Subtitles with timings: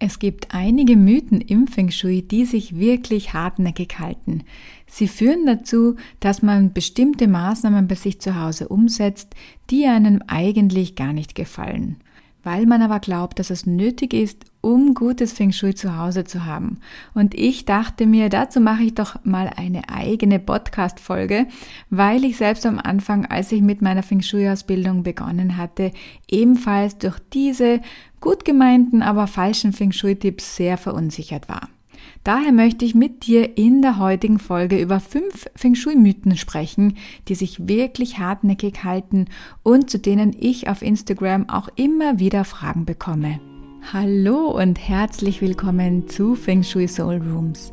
[0.00, 4.44] Es gibt einige Mythen im Feng Shui, die sich wirklich hartnäckig halten.
[4.86, 9.34] Sie führen dazu, dass man bestimmte Maßnahmen bei sich zu Hause umsetzt,
[9.70, 11.96] die einem eigentlich gar nicht gefallen
[12.42, 16.44] weil man aber glaubt, dass es nötig ist, um gutes Feng Shui zu Hause zu
[16.44, 16.80] haben.
[17.14, 21.46] Und ich dachte mir, dazu mache ich doch mal eine eigene Podcast-Folge,
[21.90, 25.92] weil ich selbst am Anfang, als ich mit meiner Feng Shui-Ausbildung begonnen hatte,
[26.28, 27.80] ebenfalls durch diese
[28.20, 31.68] gut gemeinten, aber falschen Feng Shui-Tipps sehr verunsichert war.
[32.24, 36.96] Daher möchte ich mit dir in der heutigen Folge über fünf Feng Shui-Mythen sprechen,
[37.28, 39.26] die sich wirklich hartnäckig halten
[39.62, 43.40] und zu denen ich auf Instagram auch immer wieder Fragen bekomme.
[43.92, 47.72] Hallo und herzlich willkommen zu Feng Shui Soul Rooms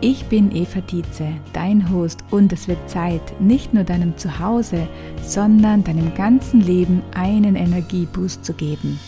[0.00, 4.88] Ich bin Eva Dietze, dein Host und es wird Zeit, nicht nur deinem Zuhause,
[5.24, 9.00] sondern deinem ganzen Leben einen Energieboost zu geben.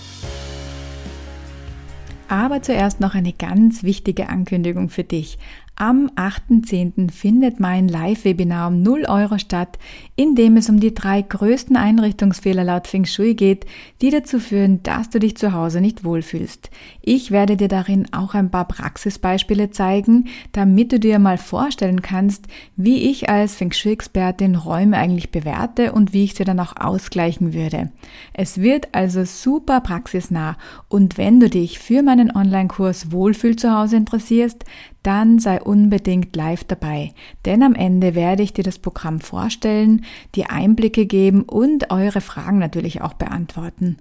[2.26, 5.38] Aber zuerst noch eine ganz wichtige Ankündigung für dich.
[5.80, 7.10] Am 8.10.
[7.10, 9.78] findet mein Live-Webinar um 0 Euro statt,
[10.14, 13.64] in dem es um die drei größten Einrichtungsfehler laut Feng Shui geht,
[14.02, 16.68] die dazu führen, dass du dich zu Hause nicht wohlfühlst.
[17.00, 22.44] Ich werde dir darin auch ein paar Praxisbeispiele zeigen, damit du dir mal vorstellen kannst,
[22.76, 27.54] wie ich als Feng Shui-Expertin Räume eigentlich bewerte und wie ich sie dann auch ausgleichen
[27.54, 27.90] würde.
[28.34, 33.96] Es wird also super praxisnah und wenn du dich für meinen Online-Kurs Wohlfühl zu Hause
[33.96, 34.66] interessierst,
[35.02, 37.12] dann sei unbedingt live dabei,
[37.46, 42.58] denn am Ende werde ich dir das Programm vorstellen, dir Einblicke geben und eure Fragen
[42.58, 43.96] natürlich auch beantworten.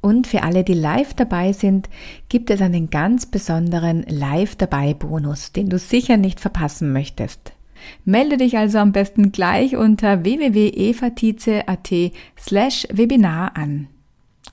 [0.00, 1.88] Und für alle, die live dabei sind,
[2.28, 7.52] gibt es einen ganz besonderen Live dabei Bonus, den du sicher nicht verpassen möchtest.
[8.04, 11.90] Melde dich also am besten gleich unter www.evatize.at
[12.38, 13.88] slash Webinar an.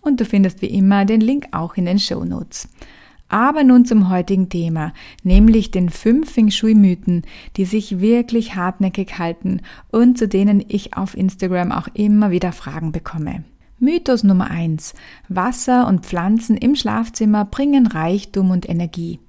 [0.02, 2.70] Und du findest wie immer den Link auch in den Show Notes.
[3.32, 4.92] Aber nun zum heutigen Thema,
[5.24, 7.22] nämlich den fünf Feng Shui Mythen,
[7.56, 12.92] die sich wirklich hartnäckig halten und zu denen ich auf Instagram auch immer wieder Fragen
[12.92, 13.46] bekomme.
[13.80, 14.94] Mythos Nummer eins:
[15.30, 19.22] Wasser und Pflanzen im Schlafzimmer bringen Reichtum und Energie.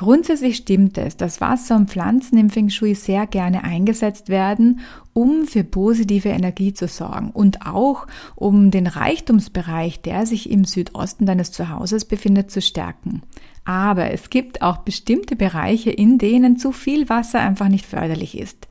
[0.00, 4.80] Grundsätzlich stimmt es, dass Wasser und Pflanzen im Feng Shui sehr gerne eingesetzt werden,
[5.12, 11.26] um für positive Energie zu sorgen und auch um den Reichtumsbereich, der sich im Südosten
[11.26, 13.20] deines Zuhauses befindet, zu stärken.
[13.70, 18.66] Aber es gibt auch bestimmte Bereiche, in denen zu viel Wasser einfach nicht förderlich ist.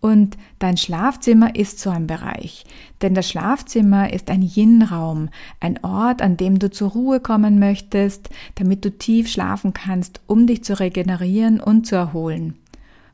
[0.00, 2.64] Und dein Schlafzimmer ist so ein Bereich.
[3.02, 5.28] Denn das Schlafzimmer ist ein Yin-Raum,
[5.60, 10.48] ein Ort, an dem du zur Ruhe kommen möchtest, damit du tief schlafen kannst, um
[10.48, 12.56] dich zu regenerieren und zu erholen.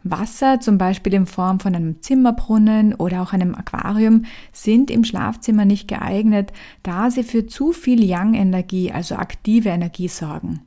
[0.04, 4.24] Wasser, zum Beispiel in Form von einem Zimmerbrunnen oder auch einem Aquarium,
[4.54, 10.62] sind im Schlafzimmer nicht geeignet, da sie für zu viel Yang-Energie, also aktive Energie sorgen.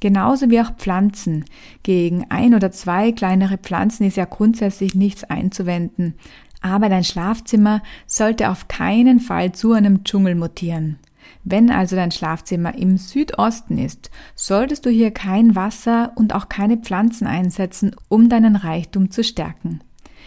[0.00, 1.44] Genauso wie auch Pflanzen.
[1.82, 6.14] Gegen ein oder zwei kleinere Pflanzen ist ja grundsätzlich nichts einzuwenden.
[6.60, 10.98] Aber dein Schlafzimmer sollte auf keinen Fall zu einem Dschungel mutieren.
[11.42, 16.78] Wenn also dein Schlafzimmer im Südosten ist, solltest du hier kein Wasser und auch keine
[16.78, 19.80] Pflanzen einsetzen, um deinen Reichtum zu stärken.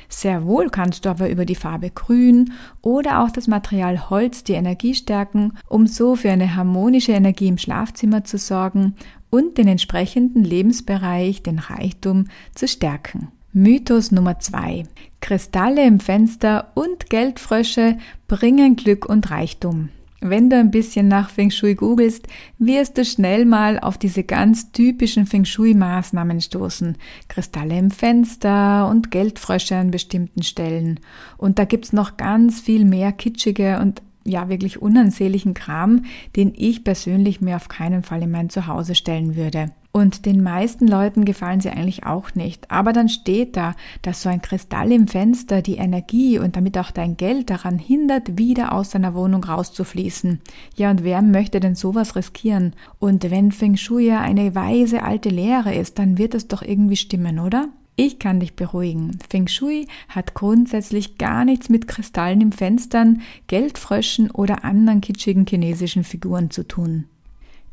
[0.10, 4.54] Sehr wohl kannst du aber über die Farbe Grün oder auch das Material Holz die
[4.54, 8.96] Energie stärken, um so für eine harmonische Energie im Schlafzimmer zu sorgen
[9.30, 12.26] und den entsprechenden Lebensbereich, den Reichtum,
[12.56, 13.30] zu stärken.
[13.52, 14.84] Mythos Nummer zwei:
[15.20, 17.98] Kristalle im Fenster und Geldfrösche
[18.28, 19.90] bringen Glück und Reichtum.
[20.20, 24.72] Wenn du ein bisschen nach Feng Shui googelst, wirst du schnell mal auf diese ganz
[24.72, 26.98] typischen Feng Shui Maßnahmen stoßen.
[27.28, 31.00] Kristalle im Fenster und Geldfrösche an bestimmten Stellen.
[31.38, 36.06] Und da gibt's noch ganz viel mehr kitschige und ja wirklich unansehnlichen Kram,
[36.36, 39.72] den ich persönlich mir auf keinen Fall in mein Zuhause stellen würde.
[39.98, 42.70] Und den meisten Leuten gefallen sie eigentlich auch nicht.
[42.70, 43.74] Aber dann steht da,
[44.04, 48.38] dass so ein Kristall im Fenster die Energie und damit auch dein Geld daran hindert,
[48.38, 50.40] wieder aus deiner Wohnung rauszufließen.
[50.76, 52.76] Ja, und wer möchte denn sowas riskieren?
[53.00, 56.96] Und wenn Feng Shui ja eine weise alte Lehre ist, dann wird es doch irgendwie
[56.96, 57.70] stimmen, oder?
[57.96, 59.18] Ich kann dich beruhigen.
[59.28, 66.04] Feng Shui hat grundsätzlich gar nichts mit Kristallen im Fenstern, Geldfröschen oder anderen kitschigen chinesischen
[66.04, 67.06] Figuren zu tun.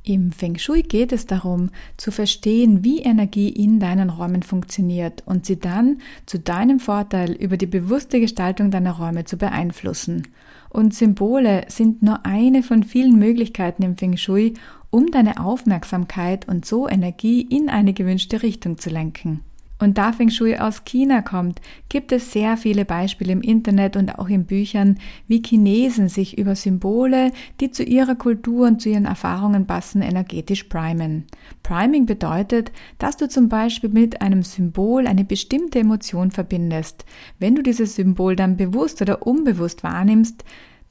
[0.06, 5.46] Im Feng Shui geht es darum, zu verstehen, wie Energie in deinen Räumen funktioniert und
[5.46, 10.28] sie dann zu deinem Vorteil über die bewusste Gestaltung deiner Räume zu beeinflussen.
[10.68, 14.52] Und Symbole sind nur eine von vielen Möglichkeiten im Feng Shui,
[14.90, 19.40] um deine Aufmerksamkeit und so Energie in eine gewünschte Richtung zu lenken
[19.84, 24.18] und da Feng Shui aus China kommt, gibt es sehr viele Beispiele im Internet und
[24.18, 24.98] auch in Büchern,
[25.28, 30.64] wie Chinesen sich über Symbole, die zu ihrer Kultur und zu ihren Erfahrungen passen, energetisch
[30.64, 31.26] primen.
[31.62, 37.04] Priming bedeutet, dass du zum Beispiel mit einem Symbol eine bestimmte Emotion verbindest.
[37.38, 40.44] Wenn du dieses Symbol dann bewusst oder unbewusst wahrnimmst,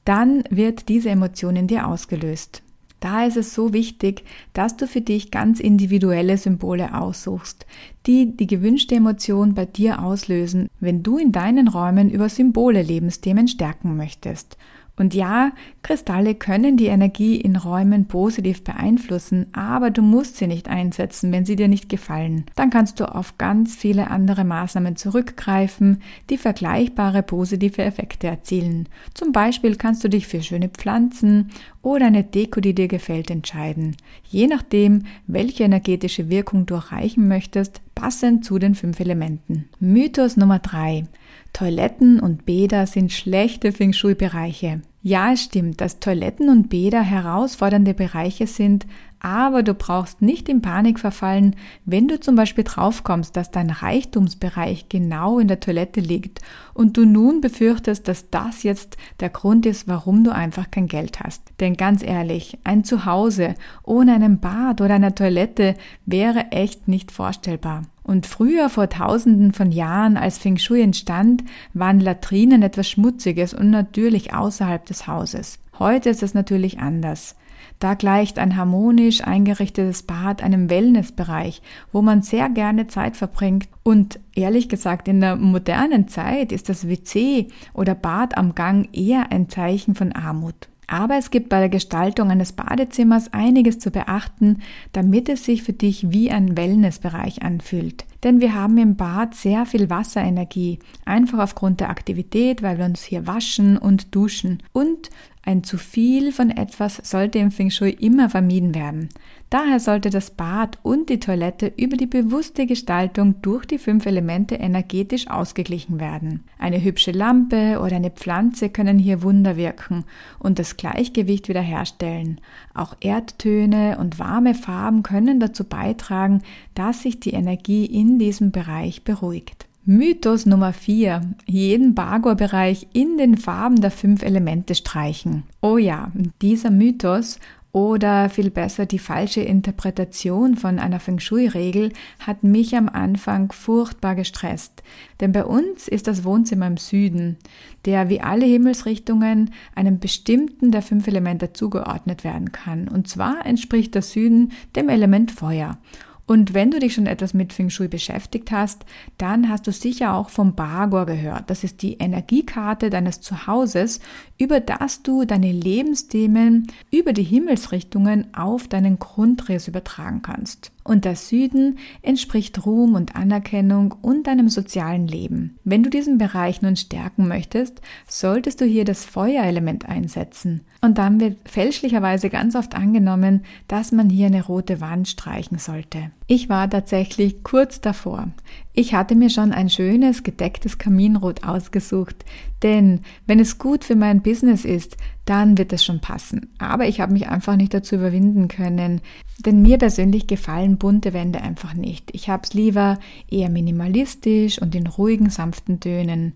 [0.04, 2.62] dann wird diese Emotion in dir ausgelöst.
[3.04, 4.24] Da ist es so wichtig,
[4.54, 7.66] dass du für dich ganz individuelle Symbole aussuchst,
[8.06, 13.46] die die gewünschte Emotion bei dir auslösen, wenn du in deinen Räumen über Symbole Lebensthemen
[13.46, 14.56] stärken möchtest.
[14.96, 15.52] Und ja,
[15.82, 21.44] Kristalle können die Energie in Räumen positiv beeinflussen, aber du musst sie nicht einsetzen, wenn
[21.44, 22.44] sie dir nicht gefallen.
[22.54, 26.00] Dann kannst du auf ganz viele andere Maßnahmen zurückgreifen,
[26.30, 28.88] die vergleichbare positive Effekte erzielen.
[29.14, 31.50] Zum Beispiel kannst du dich für schöne Pflanzen
[31.82, 33.96] oder eine Deko, die dir gefällt, entscheiden.
[34.22, 39.68] Je nachdem, welche energetische Wirkung du erreichen möchtest, passend zu den fünf Elementen.
[39.80, 41.04] Mythos Nummer drei.
[41.54, 44.82] Toiletten und Bäder sind schlechte Feng Shui-Bereiche.
[45.02, 48.86] Ja, es stimmt, dass Toiletten und Bäder herausfordernde Bereiche sind,
[49.20, 51.54] aber du brauchst nicht in Panik verfallen,
[51.84, 56.40] wenn du zum Beispiel draufkommst, dass dein Reichtumsbereich genau in der Toilette liegt
[56.74, 61.20] und du nun befürchtest, dass das jetzt der Grund ist, warum du einfach kein Geld
[61.20, 61.52] hast.
[61.60, 63.54] Denn ganz ehrlich, ein Zuhause
[63.84, 67.82] ohne einen Bad oder eine Toilette wäre echt nicht vorstellbar.
[68.04, 71.42] Und früher, vor tausenden von Jahren, als Feng Shui entstand,
[71.72, 75.58] waren Latrinen etwas Schmutziges und natürlich außerhalb des Hauses.
[75.78, 77.34] Heute ist es natürlich anders.
[77.78, 81.60] Da gleicht ein harmonisch eingerichtetes Bad einem Wellnessbereich,
[81.92, 83.68] wo man sehr gerne Zeit verbringt.
[83.82, 89.32] Und ehrlich gesagt, in der modernen Zeit ist das WC oder Bad am Gang eher
[89.32, 90.68] ein Zeichen von Armut.
[90.86, 94.58] Aber es gibt bei der Gestaltung eines Badezimmers einiges zu beachten,
[94.92, 98.04] damit es sich für dich wie ein Wellnessbereich anfühlt.
[98.24, 103.04] Denn wir haben im Bad sehr viel Wasserenergie, einfach aufgrund der Aktivität, weil wir uns
[103.04, 104.62] hier waschen und duschen.
[104.72, 105.10] Und
[105.46, 109.10] ein zu viel von etwas sollte im Feng Shui immer vermieden werden.
[109.50, 114.56] Daher sollte das Bad und die Toilette über die bewusste Gestaltung durch die fünf Elemente
[114.56, 116.44] energetisch ausgeglichen werden.
[116.58, 120.04] Eine hübsche Lampe oder eine Pflanze können hier Wunder wirken
[120.38, 122.40] und das Gleichgewicht wiederherstellen.
[122.72, 126.42] Auch Erdtöne und warme Farben können dazu beitragen,
[126.74, 129.66] dass sich die Energie in diesem Bereich beruhigt.
[129.86, 131.20] Mythos Nummer 4.
[131.46, 135.42] Jeden Bagor-Bereich in den Farben der fünf Elemente streichen.
[135.60, 137.38] Oh ja, dieser Mythos
[137.74, 144.14] oder viel besser die falsche Interpretation von einer Feng Shui-Regel hat mich am Anfang furchtbar
[144.14, 144.84] gestresst.
[145.20, 147.36] Denn bei uns ist das Wohnzimmer im Süden,
[147.84, 152.86] der wie alle Himmelsrichtungen einem bestimmten der fünf Elemente zugeordnet werden kann.
[152.86, 155.76] Und zwar entspricht der Süden dem Element Feuer.
[156.26, 158.84] Und wenn du dich schon etwas mit Feng Shui beschäftigt hast,
[159.18, 161.50] dann hast du sicher auch vom Bagor gehört.
[161.50, 164.00] Das ist die Energiekarte deines Zuhauses,
[164.38, 170.73] über das du deine Lebensthemen über die Himmelsrichtungen auf deinen Grundriss übertragen kannst.
[170.84, 175.58] Und der Süden entspricht Ruhm und Anerkennung und deinem sozialen Leben.
[175.64, 180.60] Wenn du diesen Bereich nun stärken möchtest, solltest du hier das Feuerelement einsetzen.
[180.82, 186.10] Und dann wird fälschlicherweise ganz oft angenommen, dass man hier eine rote Wand streichen sollte.
[186.26, 188.28] Ich war tatsächlich kurz davor.
[188.76, 192.24] Ich hatte mir schon ein schönes gedecktes Kaminrot ausgesucht,
[192.64, 196.52] denn wenn es gut für mein Business ist, dann wird es schon passen.
[196.58, 199.00] Aber ich habe mich einfach nicht dazu überwinden können,
[199.46, 202.10] denn mir persönlich gefallen bunte Wände einfach nicht.
[202.12, 202.98] Ich habe es lieber
[203.30, 206.34] eher minimalistisch und in ruhigen, sanften Tönen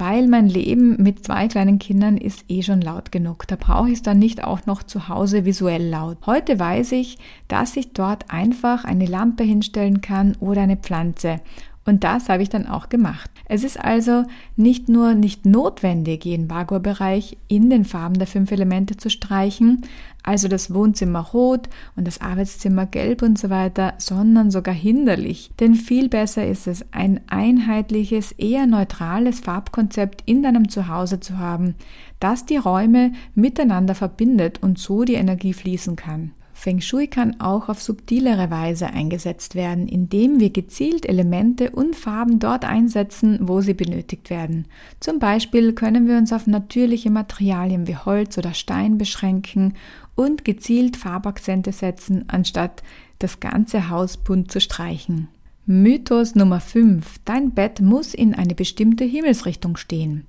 [0.00, 3.46] weil mein Leben mit zwei kleinen Kindern ist eh schon laut genug.
[3.46, 6.18] Da brauche ich es dann nicht auch noch zu Hause visuell laut.
[6.26, 7.18] Heute weiß ich,
[7.48, 11.40] dass ich dort einfach eine Lampe hinstellen kann oder eine Pflanze.
[11.88, 13.30] Und das habe ich dann auch gemacht.
[13.46, 14.24] Es ist also
[14.56, 19.80] nicht nur nicht notwendig, jeden Bagor-Bereich in den Farben der fünf Elemente zu streichen,
[20.22, 25.50] also das Wohnzimmer rot und das Arbeitszimmer gelb und so weiter, sondern sogar hinderlich.
[25.60, 31.74] Denn viel besser ist es, ein einheitliches, eher neutrales Farbkonzept in deinem Zuhause zu haben,
[32.20, 36.32] das die Räume miteinander verbindet und so die Energie fließen kann.
[36.58, 42.40] Feng Shui kann auch auf subtilere Weise eingesetzt werden, indem wir gezielt Elemente und Farben
[42.40, 44.66] dort einsetzen, wo sie benötigt werden.
[44.98, 49.74] Zum Beispiel können wir uns auf natürliche Materialien wie Holz oder Stein beschränken
[50.16, 52.82] und gezielt Farbakzente setzen, anstatt
[53.20, 55.28] das ganze Haus bunt zu streichen.
[55.64, 57.20] Mythos Nummer 5.
[57.24, 60.26] Dein Bett muss in eine bestimmte Himmelsrichtung stehen.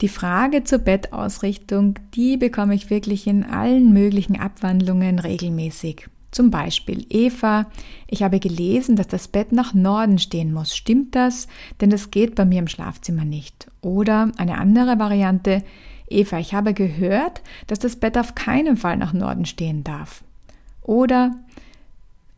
[0.00, 6.08] Die Frage zur Bettausrichtung, die bekomme ich wirklich in allen möglichen Abwandlungen regelmäßig.
[6.30, 7.66] Zum Beispiel Eva,
[8.06, 10.76] ich habe gelesen, dass das Bett nach Norden stehen muss.
[10.76, 11.48] Stimmt das?
[11.80, 13.66] Denn das geht bei mir im Schlafzimmer nicht.
[13.80, 15.64] Oder eine andere Variante,
[16.08, 20.22] Eva, ich habe gehört, dass das Bett auf keinen Fall nach Norden stehen darf.
[20.82, 21.34] Oder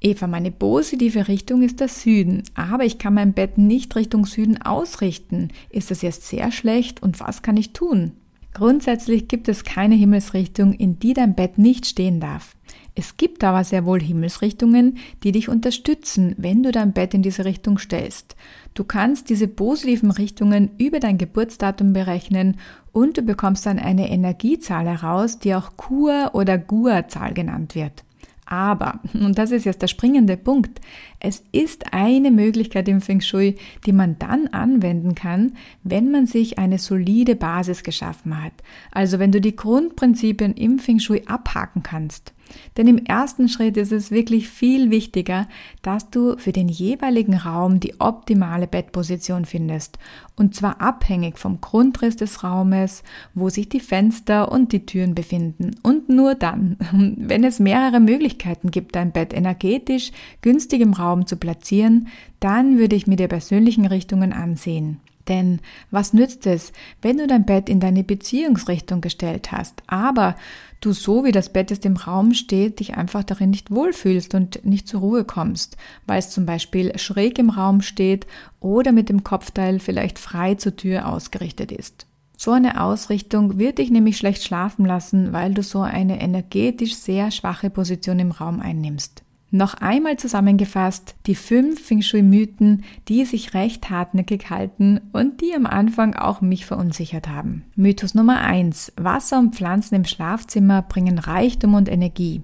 [0.03, 4.63] Eva, meine positive Richtung ist der Süden, aber ich kann mein Bett nicht Richtung Süden
[4.63, 5.49] ausrichten.
[5.69, 8.13] Ist das jetzt sehr schlecht und was kann ich tun?
[8.55, 12.57] Grundsätzlich gibt es keine Himmelsrichtung, in die dein Bett nicht stehen darf.
[12.95, 17.45] Es gibt aber sehr wohl Himmelsrichtungen, die dich unterstützen, wenn du dein Bett in diese
[17.45, 18.37] Richtung stellst.
[18.75, 22.57] Du kannst diese positiven Richtungen über dein Geburtsdatum berechnen
[22.91, 28.03] und du bekommst dann eine Energiezahl heraus, die auch Kur- oder Gua-Zahl genannt wird.
[28.51, 30.81] Aber, und das ist jetzt der springende Punkt,
[31.21, 33.55] es ist eine Möglichkeit im Feng Shui,
[33.87, 35.53] die man dann anwenden kann,
[35.85, 38.53] wenn man sich eine solide Basis geschaffen hat.
[38.91, 42.33] Also wenn du die Grundprinzipien im Feng Shui abhaken kannst.
[42.77, 45.47] Denn im ersten Schritt ist es wirklich viel wichtiger,
[45.83, 49.99] dass du für den jeweiligen Raum die optimale Bettposition findest.
[50.37, 53.03] Und zwar abhängig vom Grundriss des Raumes,
[53.35, 55.73] wo sich die Fenster und die Türen befinden.
[55.83, 56.77] Und nur dann,
[57.17, 62.09] wenn es mehrere Möglichkeiten gibt, dein Bett energetisch günstig im Raum zu platzieren,
[62.41, 65.01] dann würde ich mir die persönlichen Richtungen ansehen.
[65.29, 65.61] Denn
[65.91, 66.73] was nützt es,
[67.03, 70.37] wenn du dein Bett in deine Beziehungsrichtung gestellt hast, aber
[70.81, 74.65] du so wie das Bett jetzt im Raum steht, dich einfach darin nicht wohlfühlst und
[74.65, 78.27] nicht zur Ruhe kommst, weil es zum Beispiel schräg im Raum steht
[78.61, 82.07] oder mit dem Kopfteil vielleicht frei zur Tür ausgerichtet ist.
[82.37, 87.31] So eine Ausrichtung wird dich nämlich schlecht schlafen lassen, weil du so eine energetisch sehr
[87.31, 89.23] schwache Position im Raum einnimmst.
[89.53, 95.67] Noch einmal zusammengefasst die fünf Feng Shui-Mythen, die sich recht hartnäckig halten und die am
[95.67, 97.65] Anfang auch mich verunsichert haben.
[97.75, 102.43] Mythos Nummer eins: Wasser und Pflanzen im Schlafzimmer bringen Reichtum und Energie.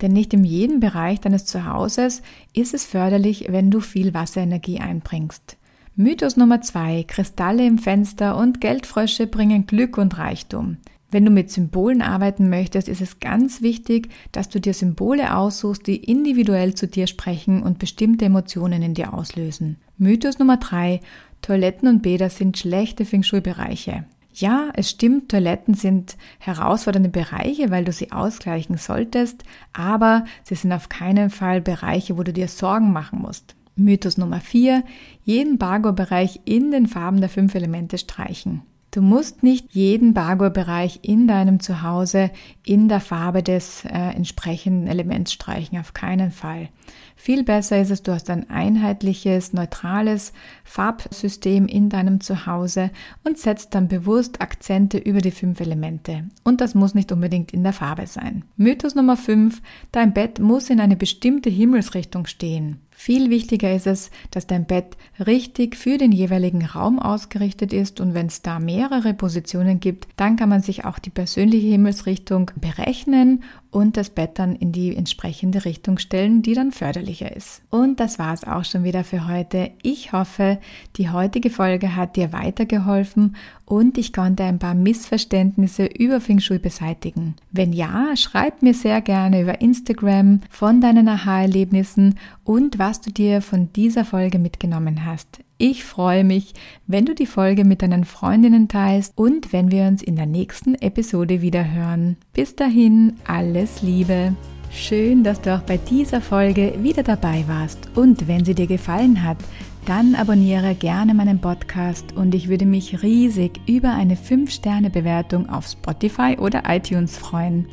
[0.00, 2.22] Denn nicht in jedem Bereich deines Zuhauses
[2.54, 5.58] ist es förderlich, wenn du viel Wasserenergie einbringst.
[5.94, 10.78] Mythos Nummer zwei: Kristalle im Fenster und Geldfrösche bringen Glück und Reichtum.
[11.10, 15.86] Wenn du mit Symbolen arbeiten möchtest, ist es ganz wichtig, dass du dir Symbole aussuchst,
[15.86, 19.76] die individuell zu dir sprechen und bestimmte Emotionen in dir auslösen.
[19.98, 21.00] Mythos Nummer drei:
[21.42, 24.04] Toiletten und Bäder sind schlechte Feng Shui-Bereiche.
[24.32, 30.72] Ja, es stimmt, Toiletten sind herausfordernde Bereiche, weil du sie ausgleichen solltest, aber sie sind
[30.72, 33.56] auf keinen Fall Bereiche, wo du dir Sorgen machen musst.
[33.74, 34.84] Mythos Nummer vier:
[35.24, 38.62] Jeden Bargo-Bereich in den Farben der fünf Elemente streichen.
[38.90, 42.30] Du musst nicht jeden Bagor-Bereich in deinem Zuhause
[42.64, 46.70] in der Farbe des äh, entsprechenden Elements streichen, auf keinen Fall.
[47.14, 50.32] Viel besser ist es, du hast ein einheitliches, neutrales
[50.64, 52.90] Farbsystem in deinem Zuhause
[53.22, 56.24] und setzt dann bewusst Akzente über die fünf Elemente.
[56.42, 58.44] Und das muss nicht unbedingt in der Farbe sein.
[58.56, 59.62] Mythos Nummer 5.
[59.92, 62.80] Dein Bett muss in eine bestimmte Himmelsrichtung stehen.
[63.02, 68.12] Viel wichtiger ist es, dass dein Bett richtig für den jeweiligen Raum ausgerichtet ist und
[68.12, 73.42] wenn es da mehrere Positionen gibt, dann kann man sich auch die persönliche Himmelsrichtung berechnen
[73.70, 77.62] und das Bett dann in die entsprechende Richtung stellen, die dann förderlicher ist.
[77.70, 79.70] Und das war es auch schon wieder für heute.
[79.82, 80.58] Ich hoffe,
[80.96, 86.58] die heutige Folge hat dir weitergeholfen und ich konnte ein paar Missverständnisse über Feng Shui
[86.58, 87.36] beseitigen.
[87.52, 93.42] Wenn ja, schreib mir sehr gerne über Instagram von deinen Aha-Erlebnissen und was du dir
[93.42, 95.40] von dieser Folge mitgenommen hast.
[95.62, 96.54] Ich freue mich,
[96.86, 100.74] wenn du die Folge mit deinen Freundinnen teilst und wenn wir uns in der nächsten
[100.74, 102.16] Episode wieder hören.
[102.32, 104.34] Bis dahin, alles Liebe.
[104.72, 107.90] Schön, dass du auch bei dieser Folge wieder dabei warst.
[107.94, 109.36] Und wenn sie dir gefallen hat,
[109.84, 116.38] dann abonniere gerne meinen Podcast und ich würde mich riesig über eine 5-Sterne-Bewertung auf Spotify
[116.38, 117.66] oder iTunes freuen.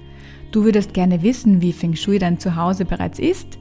[0.52, 3.58] Du würdest gerne wissen, wie Feng Shui dein Zuhause bereits ist?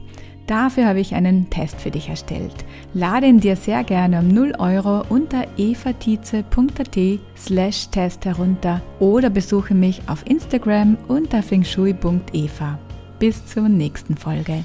[0.47, 2.65] Dafür habe ich einen Test für dich erstellt.
[2.93, 6.97] Lade ihn dir sehr gerne um 0 Euro unter evatize.at
[7.37, 12.79] slash Test herunter oder besuche mich auf Instagram unter fengshui.eva.
[13.19, 14.63] Bis zur nächsten Folge.